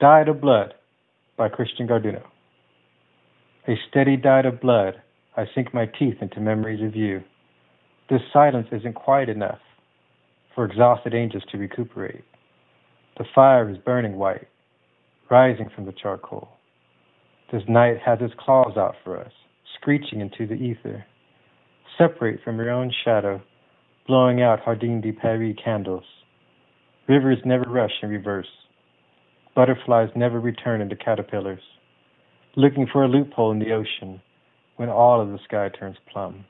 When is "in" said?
28.02-28.08, 33.50-33.58